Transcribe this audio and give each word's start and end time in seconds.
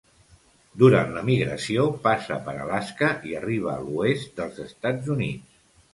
Durant 0.83 1.11
la 1.17 1.21
migració 1.27 1.83
passa 2.07 2.37
per 2.47 2.55
Alaska 2.63 3.11
i 3.33 3.37
arriba 3.41 3.71
a 3.75 3.79
l'oest 3.91 4.37
dels 4.41 4.59
Estats 4.69 5.13
Units. 5.19 5.63